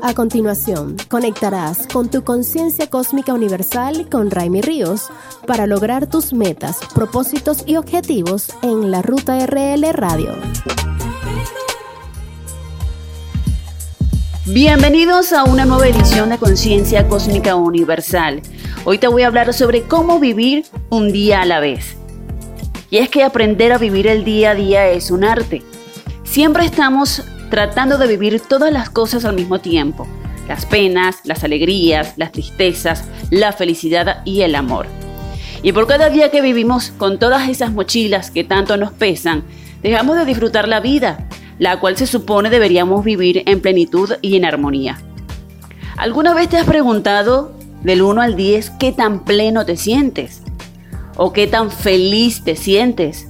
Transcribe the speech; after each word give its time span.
A 0.00 0.14
continuación, 0.14 0.96
conectarás 1.08 1.86
con 1.86 2.08
tu 2.08 2.24
conciencia 2.24 2.88
cósmica 2.88 3.34
universal 3.34 4.08
con 4.08 4.30
Raimi 4.30 4.62
Ríos 4.62 5.10
para 5.46 5.66
lograr 5.66 6.06
tus 6.06 6.32
metas, 6.32 6.78
propósitos 6.94 7.64
y 7.66 7.76
objetivos 7.76 8.48
en 8.62 8.90
la 8.90 9.02
Ruta 9.02 9.44
RL 9.44 9.92
Radio. 9.92 10.34
Bienvenidos 14.46 15.32
a 15.32 15.44
una 15.44 15.66
nueva 15.66 15.86
edición 15.86 16.30
de 16.30 16.38
Conciencia 16.38 17.06
Cósmica 17.06 17.54
Universal. 17.54 18.40
Hoy 18.84 18.98
te 18.98 19.08
voy 19.08 19.22
a 19.22 19.26
hablar 19.26 19.52
sobre 19.52 19.82
cómo 19.82 20.18
vivir 20.18 20.64
un 20.88 21.12
día 21.12 21.42
a 21.42 21.46
la 21.46 21.60
vez. 21.60 21.96
Y 22.90 22.98
es 22.98 23.08
que 23.08 23.24
aprender 23.24 23.72
a 23.72 23.78
vivir 23.78 24.06
el 24.06 24.24
día 24.24 24.50
a 24.50 24.54
día 24.54 24.88
es 24.88 25.10
un 25.10 25.24
arte. 25.24 25.62
Siempre 26.24 26.64
estamos 26.64 27.24
tratando 27.52 27.98
de 27.98 28.06
vivir 28.06 28.40
todas 28.40 28.72
las 28.72 28.88
cosas 28.88 29.26
al 29.26 29.34
mismo 29.34 29.60
tiempo. 29.60 30.06
Las 30.48 30.64
penas, 30.64 31.16
las 31.24 31.44
alegrías, 31.44 32.14
las 32.16 32.32
tristezas, 32.32 33.04
la 33.28 33.52
felicidad 33.52 34.22
y 34.24 34.40
el 34.40 34.54
amor. 34.54 34.86
Y 35.62 35.72
por 35.72 35.86
cada 35.86 36.08
día 36.08 36.30
que 36.30 36.40
vivimos 36.40 36.92
con 36.96 37.18
todas 37.18 37.50
esas 37.50 37.70
mochilas 37.70 38.30
que 38.30 38.42
tanto 38.42 38.78
nos 38.78 38.92
pesan, 38.92 39.44
dejamos 39.82 40.16
de 40.16 40.24
disfrutar 40.24 40.66
la 40.66 40.80
vida 40.80 41.28
la 41.58 41.78
cual 41.78 41.98
se 41.98 42.06
supone 42.06 42.48
deberíamos 42.48 43.04
vivir 43.04 43.42
en 43.44 43.60
plenitud 43.60 44.14
y 44.22 44.36
en 44.36 44.46
armonía. 44.46 44.98
¿Alguna 45.98 46.32
vez 46.32 46.48
te 46.48 46.56
has 46.56 46.64
preguntado 46.66 47.52
del 47.82 48.00
1 48.00 48.22
al 48.22 48.34
10 48.34 48.70
qué 48.80 48.92
tan 48.92 49.26
pleno 49.26 49.66
te 49.66 49.76
sientes? 49.76 50.40
¿O 51.18 51.34
qué 51.34 51.46
tan 51.46 51.70
feliz 51.70 52.44
te 52.44 52.56
sientes? 52.56 53.28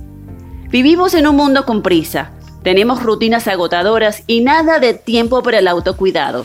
Vivimos 0.70 1.12
en 1.14 1.26
un 1.26 1.34
mundo 1.34 1.66
con 1.66 1.82
prisa, 1.82 2.30
tenemos 2.62 3.02
rutinas 3.02 3.48
agotadoras 3.48 4.22
y 4.26 4.40
nada 4.40 4.78
de 4.78 4.94
tiempo 4.94 5.42
para 5.42 5.58
el 5.58 5.68
autocuidado. 5.68 6.44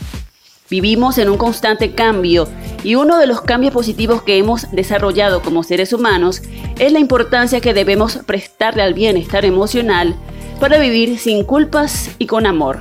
Vivimos 0.70 1.16
en 1.16 1.30
un 1.30 1.38
constante 1.38 1.92
cambio 1.92 2.46
y 2.84 2.94
uno 2.94 3.18
de 3.18 3.26
los 3.26 3.40
cambios 3.40 3.72
positivos 3.72 4.22
que 4.22 4.36
hemos 4.36 4.70
desarrollado 4.70 5.40
como 5.40 5.62
seres 5.62 5.92
humanos 5.92 6.42
es 6.78 6.92
la 6.92 6.98
importancia 6.98 7.60
que 7.60 7.72
debemos 7.72 8.18
prestarle 8.26 8.82
al 8.82 8.92
bienestar 8.92 9.46
emocional 9.46 10.14
para 10.60 10.78
vivir 10.78 11.18
sin 11.18 11.44
culpas 11.44 12.10
y 12.18 12.26
con 12.26 12.46
amor. 12.46 12.80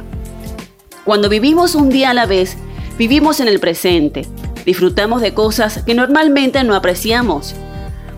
Cuando 1.06 1.30
vivimos 1.30 1.76
un 1.76 1.90
día 1.90 2.10
a 2.10 2.14
la 2.14 2.26
vez, 2.26 2.58
vivimos 2.98 3.40
en 3.40 3.48
el 3.48 3.62
presente, 3.62 4.26
disfrutamos 4.66 5.22
de 5.22 5.34
cosas 5.34 5.84
que 5.84 5.94
normalmente 5.94 6.62
no 6.66 6.76
apreciamos, 6.76 7.56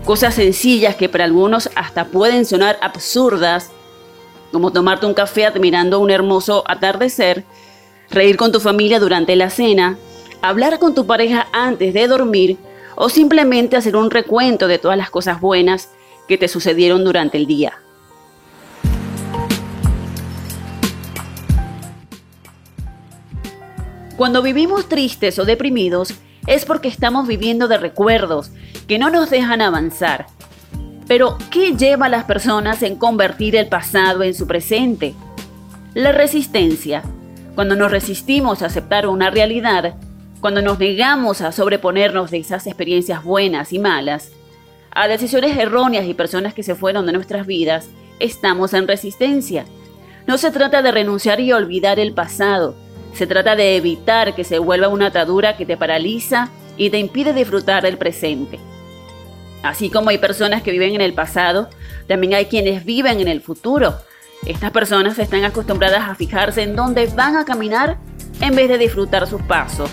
cosas 0.04 0.34
sencillas 0.34 0.96
que 0.96 1.08
para 1.08 1.24
algunos 1.24 1.70
hasta 1.76 2.06
pueden 2.06 2.44
sonar 2.44 2.76
absurdas, 2.82 3.70
como 4.52 4.72
tomarte 4.72 5.06
un 5.06 5.14
café 5.14 5.46
admirando 5.46 6.00
un 6.00 6.10
hermoso 6.10 6.64
atardecer, 6.66 7.44
reír 8.10 8.36
con 8.36 8.52
tu 8.52 8.60
familia 8.60 9.00
durante 9.00 9.36
la 9.36 9.50
cena, 9.50 9.98
hablar 10.42 10.78
con 10.78 10.94
tu 10.94 11.06
pareja 11.06 11.46
antes 11.52 11.94
de 11.94 12.08
dormir 12.08 12.58
o 12.96 13.08
simplemente 13.08 13.76
hacer 13.76 13.96
un 13.96 14.10
recuento 14.10 14.68
de 14.68 14.78
todas 14.78 14.98
las 14.98 15.10
cosas 15.10 15.40
buenas 15.40 15.90
que 16.28 16.38
te 16.38 16.48
sucedieron 16.48 17.04
durante 17.04 17.38
el 17.38 17.46
día. 17.46 17.74
Cuando 24.16 24.42
vivimos 24.42 24.86
tristes 24.86 25.38
o 25.38 25.46
deprimidos 25.46 26.12
es 26.46 26.66
porque 26.66 26.88
estamos 26.88 27.26
viviendo 27.26 27.68
de 27.68 27.78
recuerdos 27.78 28.50
que 28.86 28.98
no 28.98 29.08
nos 29.08 29.30
dejan 29.30 29.62
avanzar. 29.62 30.26
Pero, 31.10 31.36
¿qué 31.50 31.76
lleva 31.76 32.06
a 32.06 32.08
las 32.08 32.22
personas 32.22 32.84
en 32.84 32.94
convertir 32.94 33.56
el 33.56 33.66
pasado 33.66 34.22
en 34.22 34.32
su 34.32 34.46
presente? 34.46 35.16
La 35.92 36.12
resistencia. 36.12 37.02
Cuando 37.56 37.74
nos 37.74 37.90
resistimos 37.90 38.62
a 38.62 38.66
aceptar 38.66 39.08
una 39.08 39.28
realidad, 39.28 39.96
cuando 40.40 40.62
nos 40.62 40.78
negamos 40.78 41.40
a 41.40 41.50
sobreponernos 41.50 42.30
de 42.30 42.38
esas 42.38 42.64
experiencias 42.68 43.24
buenas 43.24 43.72
y 43.72 43.80
malas, 43.80 44.30
a 44.92 45.08
decisiones 45.08 45.58
erróneas 45.58 46.06
y 46.06 46.14
personas 46.14 46.54
que 46.54 46.62
se 46.62 46.76
fueron 46.76 47.06
de 47.06 47.12
nuestras 47.12 47.44
vidas, 47.44 47.88
estamos 48.20 48.72
en 48.72 48.86
resistencia. 48.86 49.64
No 50.28 50.38
se 50.38 50.52
trata 50.52 50.80
de 50.80 50.92
renunciar 50.92 51.40
y 51.40 51.52
olvidar 51.52 51.98
el 51.98 52.12
pasado, 52.12 52.76
se 53.14 53.26
trata 53.26 53.56
de 53.56 53.74
evitar 53.74 54.36
que 54.36 54.44
se 54.44 54.60
vuelva 54.60 54.86
una 54.86 55.06
atadura 55.06 55.56
que 55.56 55.66
te 55.66 55.76
paraliza 55.76 56.50
y 56.76 56.90
te 56.90 57.00
impide 57.00 57.32
disfrutar 57.32 57.82
del 57.82 57.98
presente. 57.98 58.60
Así 59.62 59.90
como 59.90 60.10
hay 60.10 60.18
personas 60.18 60.62
que 60.62 60.70
viven 60.70 60.94
en 60.94 61.00
el 61.00 61.12
pasado, 61.12 61.68
también 62.08 62.34
hay 62.34 62.46
quienes 62.46 62.84
viven 62.84 63.20
en 63.20 63.28
el 63.28 63.40
futuro. 63.40 63.94
Estas 64.46 64.70
personas 64.70 65.18
están 65.18 65.44
acostumbradas 65.44 66.08
a 66.08 66.14
fijarse 66.14 66.62
en 66.62 66.74
dónde 66.74 67.06
van 67.06 67.36
a 67.36 67.44
caminar 67.44 67.98
en 68.40 68.56
vez 68.56 68.68
de 68.68 68.78
disfrutar 68.78 69.26
sus 69.26 69.42
pasos. 69.42 69.90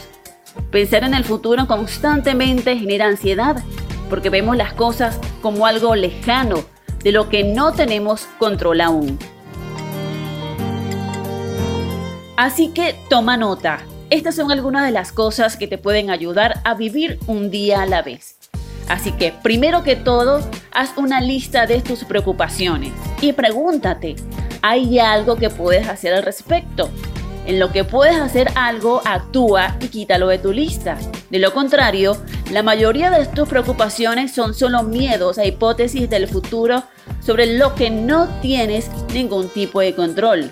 Pensar 0.71 1.03
en 1.03 1.13
el 1.13 1.25
futuro 1.25 1.67
constantemente 1.67 2.77
genera 2.77 3.07
ansiedad 3.07 3.63
porque 4.09 4.29
vemos 4.29 4.55
las 4.55 4.73
cosas 4.73 5.19
como 5.41 5.65
algo 5.65 5.95
lejano, 5.95 6.63
de 7.03 7.11
lo 7.11 7.29
que 7.29 7.43
no 7.43 7.73
tenemos 7.73 8.27
control 8.39 8.81
aún. 8.81 9.19
Así 12.37 12.69
que 12.69 12.95
toma 13.09 13.37
nota. 13.37 13.79
Estas 14.09 14.35
son 14.35 14.51
algunas 14.51 14.85
de 14.85 14.91
las 14.91 15.11
cosas 15.11 15.57
que 15.57 15.67
te 15.67 15.77
pueden 15.77 16.09
ayudar 16.09 16.61
a 16.63 16.73
vivir 16.73 17.19
un 17.27 17.51
día 17.51 17.81
a 17.81 17.85
la 17.85 18.01
vez. 18.01 18.36
Así 18.87 19.11
que, 19.11 19.33
primero 19.43 19.83
que 19.83 19.95
todo, 19.95 20.41
haz 20.71 20.91
una 20.97 21.19
lista 21.21 21.65
de 21.65 21.81
tus 21.81 22.03
preocupaciones 22.05 22.93
y 23.21 23.33
pregúntate, 23.33 24.15
¿hay 24.61 24.99
algo 24.99 25.35
que 25.35 25.49
puedes 25.49 25.87
hacer 25.87 26.13
al 26.13 26.23
respecto? 26.23 26.89
En 27.45 27.59
lo 27.59 27.71
que 27.71 27.85
puedes 27.85 28.17
hacer 28.17 28.51
algo, 28.55 29.01
actúa 29.05 29.77
y 29.79 29.87
quítalo 29.87 30.27
de 30.27 30.37
tu 30.37 30.51
lista. 30.51 30.97
De 31.29 31.39
lo 31.39 31.53
contrario, 31.53 32.17
la 32.51 32.63
mayoría 32.63 33.09
de 33.09 33.25
tus 33.25 33.47
preocupaciones 33.47 34.33
son 34.33 34.53
solo 34.53 34.83
miedos 34.83 35.37
a 35.37 35.45
hipótesis 35.45 36.09
del 36.09 36.27
futuro 36.27 36.83
sobre 37.21 37.57
lo 37.57 37.73
que 37.75 37.89
no 37.89 38.27
tienes 38.41 38.89
ningún 39.13 39.49
tipo 39.49 39.79
de 39.79 39.95
control. 39.95 40.51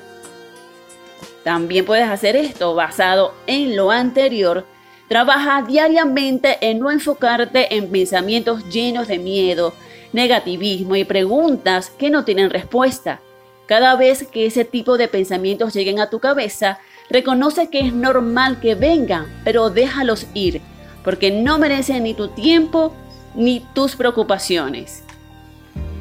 También 1.44 1.86
puedes 1.86 2.10
hacer 2.10 2.36
esto 2.36 2.76
basado 2.76 3.34
en 3.46 3.76
lo 3.76 3.92
anterior. 3.92 4.66
Trabaja 5.08 5.62
diariamente 5.62 6.58
en 6.62 6.80
no 6.80 6.90
enfocarte 6.90 7.76
en 7.76 7.90
pensamientos 7.92 8.68
llenos 8.70 9.08
de 9.08 9.20
miedo, 9.20 9.74
negativismo 10.14 10.96
y 10.96 11.04
preguntas 11.04 11.92
que 11.92 12.10
no 12.10 12.26
tienen 12.26 12.50
respuesta. 12.50 13.20
Cada 13.68 13.96
vez 13.96 14.28
que 14.28 14.48
ese 14.48 14.66
tipo 14.66 14.98
de 14.98 15.08
pensamientos 15.08 15.74
lleguen 15.74 16.00
a 16.00 16.10
tu 16.10 16.20
cabeza, 16.20 16.80
reconoce 17.10 17.70
que 17.70 17.82
es 17.82 17.94
normal 17.94 18.60
que 18.60 18.74
vengan, 18.74 19.28
pero 19.44 19.70
déjalos 19.70 20.26
ir, 20.34 20.62
porque 21.04 21.30
no 21.30 21.60
merecen 21.60 22.04
ni 22.04 22.14
tu 22.16 22.30
tiempo 22.30 22.94
ni 23.36 23.64
tus 23.74 23.96
preocupaciones. 23.96 25.04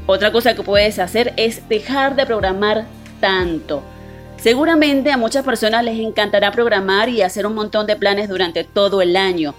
Otra 0.07 0.33
cosa 0.33 0.55
que 0.55 0.63
puedes 0.63 0.99
hacer 0.99 1.35
es 1.37 1.69
dejar 1.69 2.17
de 2.17 2.27
programar 2.27 2.87
tanto. 3.21 3.83
Seguramente 4.45 5.11
a 5.11 5.17
muchas 5.17 5.43
personas 5.43 5.83
les 5.85 5.99
encantará 5.99 6.53
programar 6.53 7.09
y 7.09 7.23
hacer 7.23 7.47
un 7.47 7.55
montón 7.55 7.87
de 7.87 7.97
planes 7.97 8.29
durante 8.29 8.63
todo 8.63 9.01
el 9.01 9.17
año, 9.17 9.55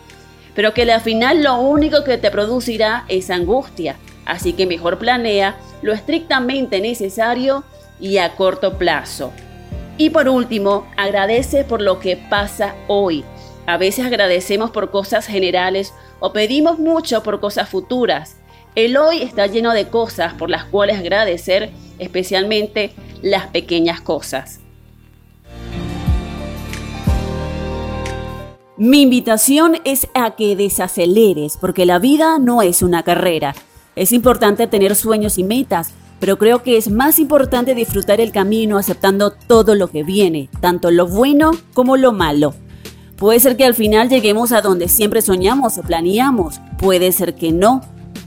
pero 0.54 0.76
que 0.76 0.84
al 0.84 1.02
final 1.02 1.42
lo 1.42 1.58
único 1.58 2.04
que 2.04 2.20
te 2.20 2.30
producirá 2.30 3.04
es 3.08 3.32
angustia. 3.32 3.96
Así 4.28 4.54
que 4.54 4.68
mejor 4.68 5.00
planea 5.00 5.58
lo 5.82 5.92
estrictamente 5.92 6.82
necesario 6.82 7.64
y 8.00 8.20
a 8.20 8.36
corto 8.36 8.78
plazo. 8.78 9.32
Y 9.98 10.12
por 10.12 10.30
último, 10.30 10.86
agradece 10.98 11.64
por 11.64 11.82
lo 11.82 11.98
que 11.98 12.16
pasa 12.16 12.76
hoy. 12.88 13.24
A 13.66 13.78
veces 13.78 14.06
agradecemos 14.06 14.70
por 14.70 14.92
cosas 14.92 15.26
generales 15.26 15.96
o 16.20 16.32
pedimos 16.32 16.78
mucho 16.78 17.24
por 17.24 17.40
cosas 17.40 17.70
futuras. 17.70 18.36
El 18.76 18.98
hoy 18.98 19.24
está 19.24 19.48
lleno 19.48 19.74
de 19.74 19.88
cosas 19.88 20.36
por 20.36 20.52
las 20.52 20.66
cuales 20.66 21.00
agradecer, 21.00 21.72
especialmente 21.98 22.92
las 23.24 23.48
pequeñas 23.48 24.00
cosas. 24.00 24.60
Mi 28.78 29.04
invitación 29.04 29.78
es 29.86 30.10
a 30.14 30.36
que 30.36 30.58
desaceleres, 30.58 31.56
porque 31.56 31.86
la 31.86 31.98
vida 31.98 32.40
no 32.40 32.62
es 32.62 32.82
una 32.82 33.04
carrera. 33.04 33.56
Es 33.96 34.12
importante 34.12 34.68
tener 34.68 34.98
sueños 34.98 35.38
y 35.38 35.46
metas, 35.46 35.94
pero 36.20 36.38
creo 36.38 36.62
que 36.62 36.76
es 36.76 36.92
más 36.92 37.18
importante 37.18 37.74
disfrutar 37.74 38.20
el 38.20 38.34
camino 38.34 38.78
aceptando 38.78 39.32
todo 39.32 39.76
lo 39.76 39.88
que 39.88 40.04
viene, 40.04 40.50
tanto 40.60 40.92
lo 40.92 41.08
bueno 41.08 41.52
como 41.74 41.96
lo 41.96 42.12
malo. 42.12 42.54
Puede 43.16 43.40
ser 43.40 43.56
que 43.56 43.64
al 43.64 43.76
final 43.76 44.10
lleguemos 44.10 44.52
a 44.52 44.60
donde 44.60 44.90
siempre 44.90 45.22
soñamos 45.22 45.78
o 45.78 45.82
planeamos, 45.82 46.60
puede 46.78 47.14
ser 47.14 47.34
que 47.36 47.54
no. 47.54 47.80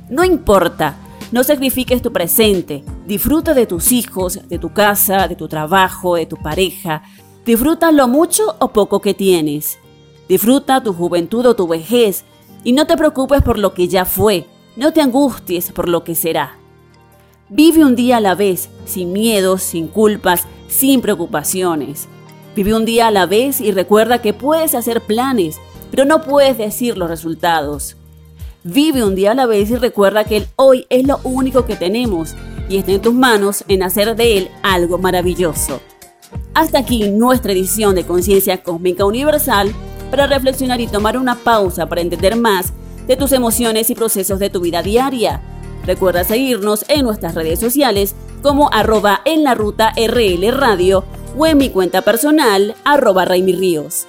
No 0.08 0.24
importa, 0.24 0.96
no 1.30 1.44
sacrifiques 1.44 2.00
tu 2.00 2.10
presente, 2.10 2.84
disfruta 3.06 3.52
de 3.52 3.66
tus 3.66 3.92
hijos, 3.92 4.40
de 4.48 4.58
tu 4.58 4.72
casa, 4.72 5.28
de 5.28 5.36
tu 5.36 5.46
trabajo, 5.46 6.14
de 6.14 6.24
tu 6.24 6.38
pareja, 6.38 7.02
disfruta 7.44 7.92
lo 7.92 8.08
mucho 8.08 8.56
o 8.60 8.68
poco 8.68 9.02
que 9.02 9.12
tienes. 9.12 9.76
Disfruta 10.28 10.82
tu 10.82 10.92
juventud 10.92 11.46
o 11.46 11.56
tu 11.56 11.66
vejez 11.66 12.24
y 12.62 12.72
no 12.72 12.86
te 12.86 12.96
preocupes 12.96 13.42
por 13.42 13.58
lo 13.58 13.72
que 13.72 13.88
ya 13.88 14.04
fue, 14.04 14.46
no 14.76 14.92
te 14.92 15.00
angusties 15.00 15.72
por 15.72 15.88
lo 15.88 16.04
que 16.04 16.14
será. 16.14 16.56
Vive 17.48 17.82
un 17.82 17.96
día 17.96 18.18
a 18.18 18.20
la 18.20 18.34
vez, 18.34 18.68
sin 18.84 19.12
miedos, 19.12 19.62
sin 19.62 19.88
culpas, 19.88 20.44
sin 20.68 21.00
preocupaciones. 21.00 22.06
Vive 22.54 22.74
un 22.74 22.84
día 22.84 23.06
a 23.06 23.10
la 23.10 23.24
vez 23.24 23.60
y 23.60 23.72
recuerda 23.72 24.20
que 24.20 24.34
puedes 24.34 24.74
hacer 24.74 25.00
planes, 25.00 25.56
pero 25.90 26.04
no 26.04 26.20
puedes 26.20 26.58
decir 26.58 26.98
los 26.98 27.08
resultados. 27.08 27.96
Vive 28.64 29.02
un 29.02 29.14
día 29.14 29.30
a 29.30 29.34
la 29.34 29.46
vez 29.46 29.70
y 29.70 29.76
recuerda 29.76 30.24
que 30.24 30.36
el 30.36 30.46
hoy 30.56 30.86
es 30.90 31.06
lo 31.06 31.20
único 31.24 31.64
que 31.64 31.76
tenemos 31.76 32.34
y 32.68 32.76
está 32.76 32.92
en 32.92 33.00
tus 33.00 33.14
manos 33.14 33.64
en 33.68 33.82
hacer 33.82 34.14
de 34.14 34.36
él 34.36 34.50
algo 34.62 34.98
maravilloso. 34.98 35.80
Hasta 36.52 36.80
aquí 36.80 37.08
nuestra 37.08 37.52
edición 37.52 37.94
de 37.94 38.04
Conciencia 38.04 38.62
Cósmica 38.62 39.06
Universal 39.06 39.72
para 40.10 40.26
reflexionar 40.26 40.80
y 40.80 40.86
tomar 40.86 41.16
una 41.16 41.36
pausa 41.36 41.88
para 41.88 42.00
entender 42.00 42.36
más 42.36 42.72
de 43.06 43.16
tus 43.16 43.32
emociones 43.32 43.90
y 43.90 43.94
procesos 43.94 44.38
de 44.38 44.50
tu 44.50 44.60
vida 44.60 44.82
diaria. 44.82 45.40
Recuerda 45.84 46.24
seguirnos 46.24 46.84
en 46.88 47.04
nuestras 47.04 47.34
redes 47.34 47.58
sociales 47.58 48.14
como 48.42 48.70
arroba 48.72 49.20
en 49.24 49.44
la 49.44 49.54
ruta 49.54 49.92
RL 49.96 50.52
Radio 50.52 51.04
o 51.36 51.46
en 51.46 51.58
mi 51.58 51.70
cuenta 51.70 52.02
personal 52.02 52.74
arroba 52.84 53.24
Raimi 53.24 53.52
Ríos. 53.52 54.06